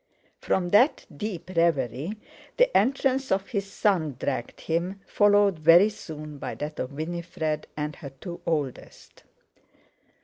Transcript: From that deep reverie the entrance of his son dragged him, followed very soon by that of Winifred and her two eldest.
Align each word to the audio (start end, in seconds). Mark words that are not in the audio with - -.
From 0.39 0.69
that 0.69 1.05
deep 1.15 1.51
reverie 1.55 2.17
the 2.57 2.75
entrance 2.75 3.31
of 3.31 3.49
his 3.49 3.71
son 3.71 4.15
dragged 4.19 4.61
him, 4.61 4.99
followed 5.05 5.59
very 5.59 5.89
soon 5.89 6.39
by 6.39 6.55
that 6.55 6.79
of 6.79 6.93
Winifred 6.93 7.67
and 7.77 7.95
her 7.97 8.09
two 8.09 8.41
eldest. 8.47 9.25